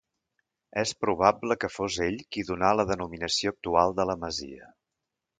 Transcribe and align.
És 0.83 0.93
probable 1.01 1.57
que 1.63 1.69
fos 1.73 1.97
ell 2.05 2.17
qui 2.35 2.43
donà 2.47 2.71
la 2.77 2.85
denominació 2.91 3.53
actual 3.57 3.93
de 4.01 4.07
la 4.13 4.17
masia. 4.23 4.71